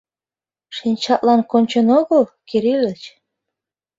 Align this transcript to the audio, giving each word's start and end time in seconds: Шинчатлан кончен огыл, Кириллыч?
Шинчатлан 0.75 1.41
кончен 1.51 1.87
огыл, 1.99 2.23
Кириллыч? 2.47 3.01